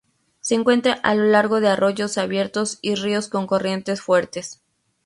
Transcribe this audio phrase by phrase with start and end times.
[0.39, 4.59] Se encuentra a lo largo de arroyos abiertos y ríos con corrientes fuertes.